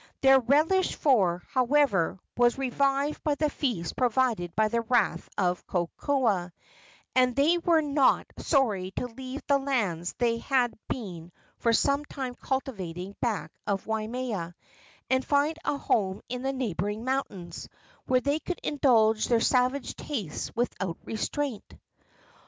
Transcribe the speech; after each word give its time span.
Their 0.21 0.39
relish 0.39 0.95
for 0.95 1.35
it, 1.35 1.41
however, 1.51 2.17
was 2.35 2.57
revived 2.57 3.23
by 3.23 3.35
the 3.35 3.51
feast 3.51 3.95
provided 3.95 4.55
by 4.55 4.67
the 4.67 4.81
wrath 4.81 5.29
of 5.37 5.63
Kokoa, 5.67 6.51
and 7.13 7.35
they 7.35 7.59
were 7.59 7.83
not 7.83 8.25
sorry 8.39 8.89
to 8.95 9.05
leave 9.05 9.43
the 9.45 9.59
lands 9.59 10.13
they 10.17 10.39
had 10.39 10.73
been 10.89 11.31
for 11.59 11.71
some 11.71 12.03
time 12.03 12.33
cultivating 12.33 13.15
back 13.21 13.51
of 13.67 13.85
Waimea, 13.85 14.55
and 15.11 15.23
find 15.23 15.57
a 15.63 15.77
home 15.77 16.21
in 16.29 16.41
the 16.41 16.51
neighboring 16.51 17.05
mountains, 17.05 17.69
where 18.07 18.21
they 18.21 18.39
could 18.39 18.59
indulge 18.63 19.27
their 19.27 19.39
savage 19.39 19.95
tastes 19.95 20.49
without 20.55 20.97
restraint. 21.03 21.75